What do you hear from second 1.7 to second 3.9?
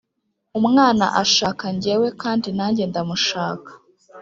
njyewekandi nanjye ndamushaka